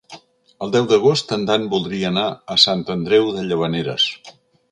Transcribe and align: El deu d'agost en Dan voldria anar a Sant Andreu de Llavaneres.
El 0.67 0.71
deu 0.75 0.87
d'agost 0.91 1.33
en 1.37 1.43
Dan 1.49 1.67
voldria 1.75 2.09
anar 2.13 2.25
a 2.55 2.59
Sant 2.65 2.83
Andreu 2.95 3.31
de 3.39 3.47
Llavaneres. 3.51 4.09